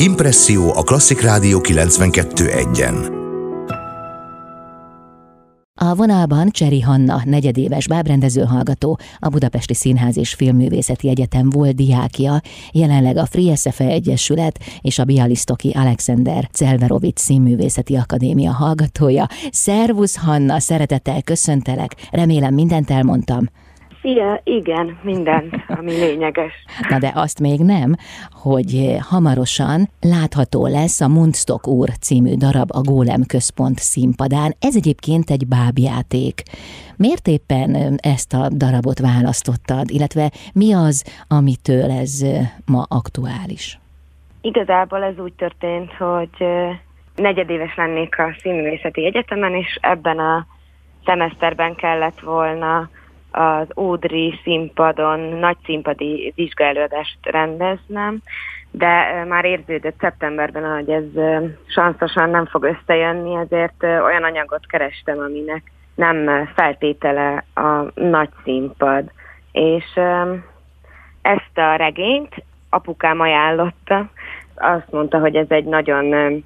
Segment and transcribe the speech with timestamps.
[0.00, 3.16] Impresszió a Klasszik Rádió 92.1-en.
[5.74, 12.40] A vonalban Cseri Hanna, negyedéves bábrendező hallgató, a Budapesti Színház és Filmművészeti Egyetem volt diákja,
[12.72, 19.26] jelenleg a Frieszefe Egyesület és a Bialisztoki Alexander Celverovics Színművészeti Akadémia hallgatója.
[19.50, 23.48] Szervusz Hanna, szeretettel köszöntelek, remélem mindent elmondtam.
[24.08, 26.52] Szia, igen, mindent, ami lényeges.
[26.88, 27.94] Na de azt még nem,
[28.42, 34.54] hogy hamarosan látható lesz a Mundstock úr című darab a Gólem Központ színpadán.
[34.60, 36.42] Ez egyébként egy bábjáték.
[36.96, 42.24] Miért éppen ezt a darabot választottad, illetve mi az, amitől ez
[42.66, 43.78] ma aktuális?
[44.40, 46.46] Igazából ez úgy történt, hogy
[47.14, 50.46] negyedéves lennék a Színművészeti Egyetemen, és ebben a
[51.04, 52.88] szemeszterben kellett volna
[53.30, 58.18] az Ódri színpadon nagy színpadi vizsgálódást rendeznem,
[58.70, 61.04] de már érződött szeptemberben, hogy ez
[61.66, 65.62] sanszosan nem fog összejönni, ezért olyan anyagot kerestem, aminek
[65.94, 69.10] nem feltétele a nagy színpad.
[69.52, 70.00] És
[71.22, 72.34] ezt a regényt
[72.70, 74.10] apukám ajánlotta,
[74.54, 76.44] azt mondta, hogy ez egy nagyon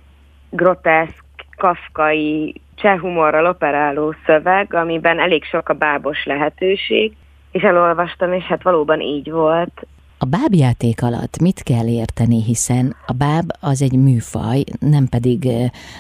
[0.51, 1.25] groteszk,
[1.57, 7.13] kafkai, cseh humorral operáló szöveg, amiben elég sok a bábos lehetőség,
[7.53, 9.87] és elolvastam, és hát valóban így volt.
[10.19, 15.49] A bábjáték alatt mit kell érteni, hiszen a báb az egy műfaj, nem pedig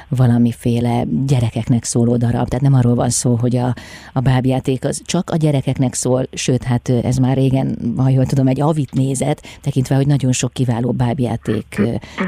[0.08, 2.48] valamiféle gyerekeknek szóló darab.
[2.48, 3.74] Tehát nem arról van szó, hogy a,
[4.12, 8.46] a bábjáték az csak a gyerekeknek szól, sőt, hát ez már régen, ha jól tudom,
[8.46, 11.80] egy avit nézet, tekintve, hogy nagyon sok kiváló bábjáték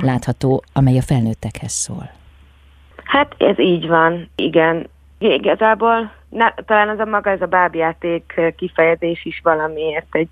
[0.02, 2.22] látható, amely a felnőttekhez szól.
[3.14, 4.86] Hát ez így van, igen.
[5.18, 10.28] Igazából ne, talán az a maga, ez a bábjáték kifejezés is valamiért egy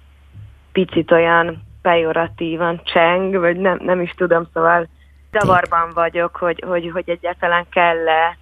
[0.73, 4.89] picit olyan pejoratívan cseng, vagy nem, nem is tudom, szóval
[5.33, 8.37] zavarban vagyok, hogy, hogy, hogy egyáltalán kell-e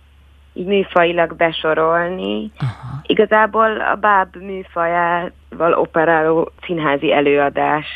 [0.53, 2.51] így műfajilag besorolni.
[2.59, 3.01] Aha.
[3.03, 7.87] Igazából a báb műfajával operáló színházi előadás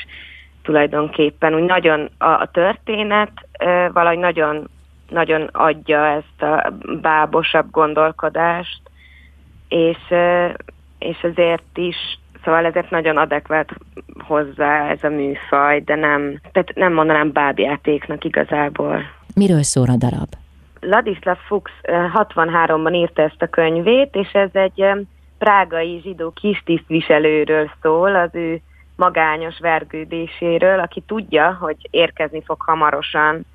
[0.62, 3.32] tulajdonképpen úgy nagyon a, a történet
[3.92, 4.68] valahogy nagyon
[5.08, 8.80] nagyon adja ezt a bábosabb gondolkodást,
[9.68, 9.98] és,
[10.98, 11.96] és ezért is,
[12.44, 13.68] szóval ezért nagyon adekvát
[14.18, 19.02] hozzá ez a műfaj, de nem, tehát nem mondanám bábjátéknak igazából.
[19.34, 20.28] Miről szól a darab?
[20.80, 24.84] Ladislav Fuchs 63-ban írta ezt a könyvét, és ez egy
[25.38, 28.60] prágai zsidó kistisztviselőről szól, az ő
[28.96, 33.46] magányos vergődéséről, aki tudja, hogy érkezni fog hamarosan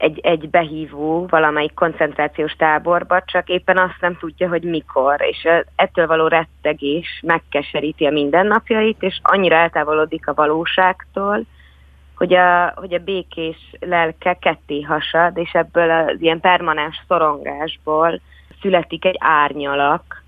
[0.00, 6.06] egy, egy behívó valamelyik koncentrációs táborba, csak éppen azt nem tudja, hogy mikor, és ettől
[6.06, 11.44] való rettegés megkeseríti a mindennapjait, és annyira eltávolodik a valóságtól,
[12.16, 18.20] hogy a, hogy a békés lelke ketté hasad, és ebből az ilyen permanens szorongásból
[18.60, 20.19] születik egy árnyalak,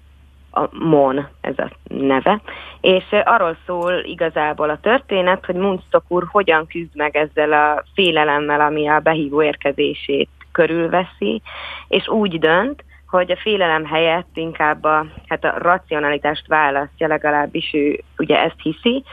[0.52, 2.40] a Mon, ez a neve,
[2.80, 8.60] és arról szól igazából a történet, hogy Munztok úr hogyan küzd meg ezzel a félelemmel,
[8.60, 11.42] ami a behívó érkezését körülveszi,
[11.88, 18.00] és úgy dönt, hogy a félelem helyett inkább a, hát a racionalitást választja, legalábbis ő
[18.18, 19.04] ugye ezt hiszi,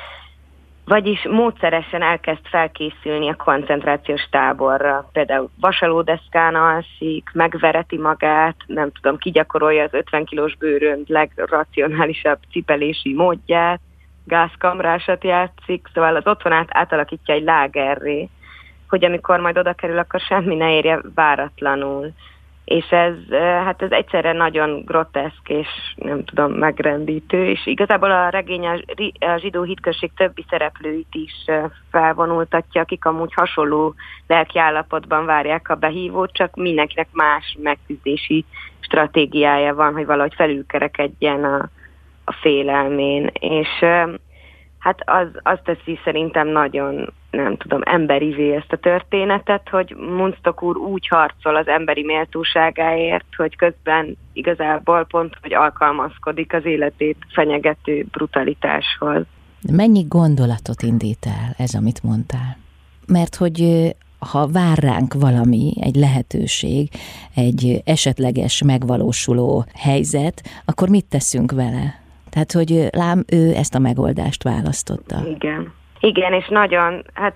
[0.90, 5.10] vagyis módszeresen elkezd felkészülni a koncentrációs táborra.
[5.12, 13.80] Például vasalódeszkán alszik, megvereti magát, nem tudom, kigyakorolja az 50 kilós bőrön legracionálisabb cipelési módját,
[14.26, 18.30] gázkamrásat játszik, szóval az otthonát átalakítja egy lágerré,
[18.88, 22.12] hogy amikor majd oda kerül, akkor semmi ne érje váratlanul
[22.70, 28.68] és ez, hát ez egyszerre nagyon groteszk és nem tudom, megrendítő, és igazából a regény
[28.68, 31.46] a, zsidó hitközség többi szereplőit is
[31.92, 33.94] felvonultatja, akik amúgy hasonló
[34.28, 38.46] lelkiállapotban várják a behívót, csak mindenkinek más megküzdési
[38.80, 41.70] stratégiája van, hogy valahogy felülkerekedjen a,
[42.26, 43.86] a félelmén, és
[44.80, 50.78] hát az, az teszi szerintem nagyon, nem tudom, emberivé ezt a történetet, hogy Munztok úr
[50.78, 59.26] úgy harcol az emberi méltóságáért, hogy közben igazából pont, hogy alkalmazkodik az életét fenyegető brutalitáshoz.
[59.72, 62.58] Mennyi gondolatot indít el ez, amit mondtál?
[63.08, 63.90] Mert hogy
[64.20, 66.90] ha vár ránk valami, egy lehetőség,
[67.36, 71.99] egy esetleges megvalósuló helyzet, akkor mit teszünk vele?
[72.30, 75.22] Tehát, hogy lám, ő ezt a megoldást választotta.
[75.36, 75.74] Igen.
[76.00, 77.36] Igen, és nagyon, hát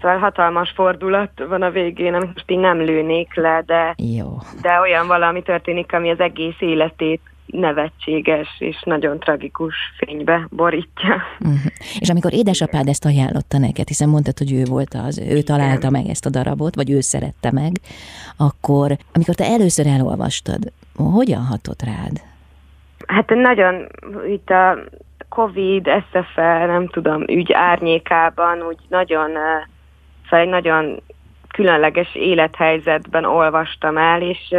[0.00, 4.38] szóval hatalmas fordulat van a végén, amit most így nem lőnék le, de, Jó.
[4.62, 11.22] de olyan valami történik, ami az egész életét nevetséges és nagyon tragikus fénybe borítja.
[11.40, 11.58] Uh-huh.
[11.98, 16.06] És amikor édesapád ezt ajánlotta neked, hiszen mondtad, hogy ő volt az, ő találta meg
[16.06, 17.72] ezt a darabot, vagy ő szerette meg,
[18.36, 22.22] akkor amikor te először elolvastad, hogyan hatott rád?
[23.08, 23.86] Hát nagyon
[24.26, 24.78] itt a
[25.28, 29.30] Covid, SFL, nem tudom, ügy árnyékában úgy nagyon,
[30.24, 31.02] szóval egy nagyon
[31.48, 34.54] különleges élethelyzetben olvastam el, és,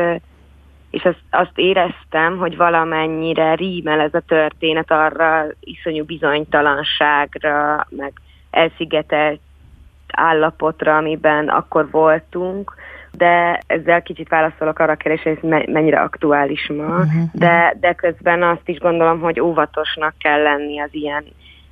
[0.90, 8.14] és azt, azt éreztem, hogy valamennyire rímel ez a történet arra iszonyú bizonytalanságra, meg
[8.52, 9.40] elszigetelt
[10.08, 12.74] állapotra, amiben akkor voltunk,
[13.12, 17.24] de ezzel kicsit válaszolok arra a kérdésre, hogy mennyire aktuális ma, uh-huh.
[17.34, 21.24] de, de közben azt is gondolom, hogy óvatosnak kell lenni az ilyen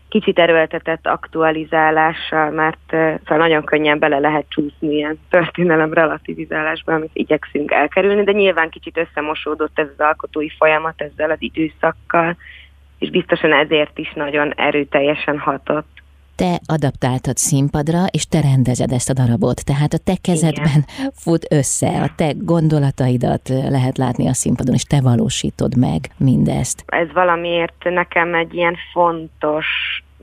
[0.09, 7.71] kicsit erőltetett aktualizálással, mert szóval nagyon könnyen bele lehet csúszni ilyen történelem relativizálásba, amit igyekszünk
[7.71, 12.37] elkerülni, de nyilván kicsit összemosódott ez az alkotói folyamat ezzel az időszakkal,
[12.99, 15.96] és biztosan ezért is nagyon erőteljesen hatott
[16.37, 21.11] te adaptáltad színpadra, és te rendezed ezt a darabot, tehát a te kezedben Igen.
[21.23, 26.83] fut össze, a te gondolataidat lehet látni a színpadon, és te valósítod meg mindezt.
[26.85, 29.65] Ez valamiért nekem egy ilyen fontos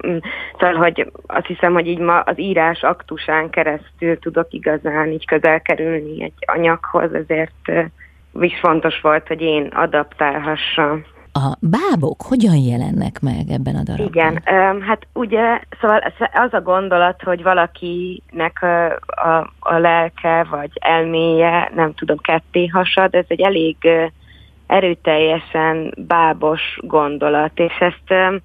[0.07, 0.17] mm,
[0.59, 5.61] Szóval, hogy azt hiszem, hogy így ma az írás aktusán keresztül tudok igazán így közel
[5.61, 7.89] kerülni egy anyaghoz, ezért
[8.41, 11.05] is fontos volt, hogy én adaptálhassam
[11.37, 14.07] a bábok hogyan jelennek meg ebben a darabban?
[14.07, 14.43] Igen,
[14.81, 16.01] hát ugye, szóval
[16.33, 18.87] az a gondolat, hogy valakinek a,
[19.29, 23.77] a, a lelke vagy elméje, nem tudom, ketté hasad, ez egy elég
[24.67, 28.39] erőteljesen bábos gondolat, és ezt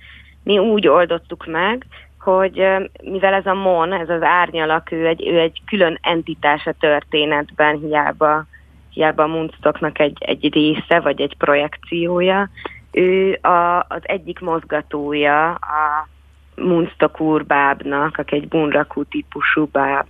[0.44, 1.86] mi úgy oldottuk meg,
[2.20, 2.68] hogy
[3.04, 7.80] mivel ez a Mon, ez az árnyalak, ő egy, ő egy külön entitás a történetben,
[7.80, 8.46] hiába,
[8.94, 12.50] hiába a egy, egy része, vagy egy projekciója,
[12.92, 16.08] ő a, az egyik mozgatója a
[16.56, 20.06] Munstakur bábnak, aki egy bunrakú típusú báb.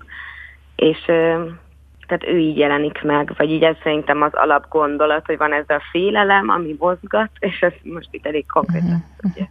[0.75, 0.97] És
[2.07, 5.81] tehát ő így jelenik meg, vagy így ez szerintem az alapgondolat, hogy van ez a
[5.91, 8.99] félelem, ami mozgat, és ez most itt elég konkrét uh-huh.
[9.23, 9.45] ugye,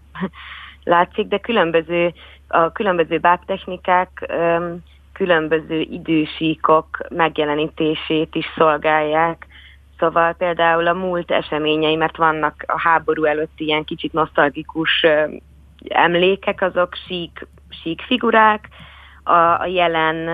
[0.84, 2.12] látszik, de különböző,
[2.48, 4.32] a különböző bábtechnikák
[5.12, 9.46] különböző idősíkok megjelenítését is szolgálják,
[9.98, 15.06] Szóval például a múlt eseményei, mert vannak a háború előtt ilyen kicsit nosztalgikus
[15.88, 17.46] emlékek, azok sík,
[17.82, 18.68] sík figurák,
[19.24, 20.28] a, a jelen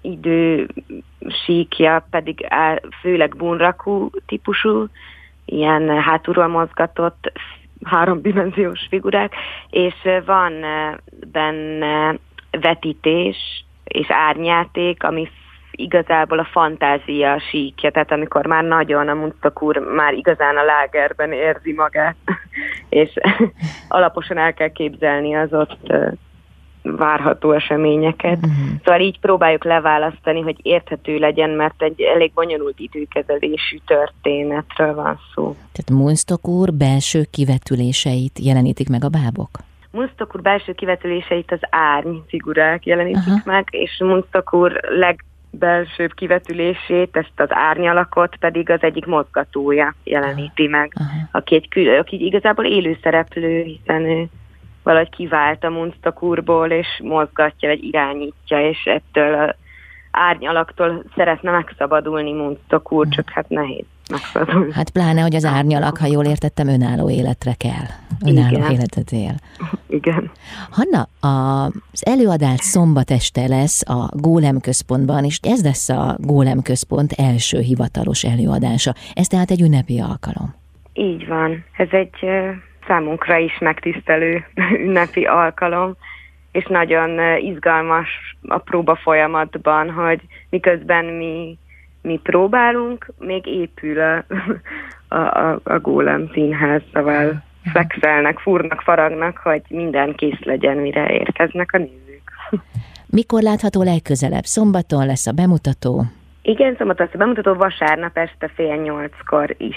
[0.00, 0.68] idő
[1.44, 2.46] síkja pedig
[3.00, 4.86] főleg bunrakú típusú,
[5.44, 7.32] ilyen hátulról mozgatott
[7.84, 9.34] háromdimenziós figurák,
[9.70, 9.94] és
[10.24, 10.52] van
[11.32, 12.18] benne
[12.50, 15.28] vetítés és árnyáték, ami
[15.76, 21.32] igazából a fantázia síkja, tehát amikor már nagyon a Munztok úr már igazán a lágerben
[21.32, 22.16] érzi magát,
[22.88, 23.10] és
[23.88, 25.92] alaposan el kell képzelni az ott
[26.82, 28.36] várható eseményeket.
[28.36, 28.52] Uh-huh.
[28.84, 35.56] Szóval így próbáljuk leválasztani, hogy érthető legyen, mert egy elég bonyolult időkezelésű történetről van szó.
[35.72, 39.50] Tehát Munztok úr belső kivetüléseit jelenítik meg a bábok?
[39.90, 43.44] Munztok úr belső kivetüléseit az árny figurák jelenítik uh-huh.
[43.44, 45.24] meg, és Munztok úr leg
[45.58, 51.28] belsőbb kivetülését, ezt az árnyalakot pedig az egyik mozgatója jeleníti meg, uh-huh.
[51.30, 54.26] aki, egy kül, aki igazából élő szereplő, hiszen ő
[54.82, 59.54] valahogy kivált a Munstakurból, és mozgatja, vagy irányítja, és ettől a
[60.10, 63.14] árnyalaktól szeretne megszabadulni Munstakur, uh-huh.
[63.14, 64.72] csak hát nehéz megszabadulni.
[64.72, 67.86] Hát pláne, hogy az árnyalak, ha jól értettem, önálló életre kell.
[68.26, 68.70] Önálló Igen.
[68.70, 69.34] életet él.
[69.88, 70.30] Igen.
[70.70, 77.12] Hanna, az előadás szombat este lesz a Gólem központban, és ez lesz a Gólem központ
[77.12, 78.94] első hivatalos előadása.
[79.14, 80.54] Ez tehát egy ünnepi alkalom.
[80.92, 81.64] Így van.
[81.76, 82.26] Ez egy
[82.86, 84.44] számunkra is megtisztelő
[84.84, 85.96] ünnepi alkalom,
[86.52, 88.08] és nagyon izgalmas
[88.42, 90.20] a próba folyamatban, hogy
[90.50, 91.58] miközben mi
[92.06, 94.24] mi próbálunk, még épül a,
[95.08, 101.70] a, a, a Gólem színház, szóval flexelnek, fúrnak, faragnak, hogy minden kész legyen, mire érkeznek
[101.72, 102.32] a nézők.
[103.06, 104.44] Mikor látható legközelebb?
[104.44, 106.02] Szombaton lesz a bemutató?
[106.42, 109.76] Igen, szombaton lesz a bemutató, vasárnap este fél nyolckor is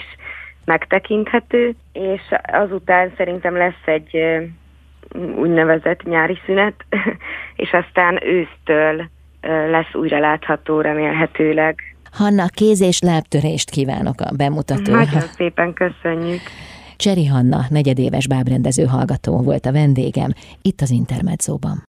[0.64, 2.20] megtekinthető, és
[2.52, 4.18] azután szerintem lesz egy
[5.36, 6.84] úgynevezett nyári szünet,
[7.62, 9.08] és aztán ősztől
[9.70, 14.92] lesz újra látható remélhetőleg Hanna, kéz és lábtörést kívánok a bemutató.
[14.92, 16.40] Nagyon szépen köszönjük.
[16.96, 21.78] Cseri Hanna, negyedéves bábrendező hallgató volt a vendégem, itt az Intermedzóban.